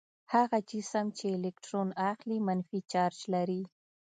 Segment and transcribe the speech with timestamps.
[0.33, 3.61] هغه جسم چې الکترون اخلي منفي چارج لري.